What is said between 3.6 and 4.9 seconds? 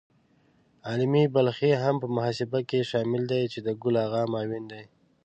د ګل آغا معاون دی.